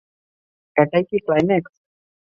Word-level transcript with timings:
এটাই 0.75 1.03
কি 1.09 1.17
ক্লাইম্যাক্স? 1.25 1.73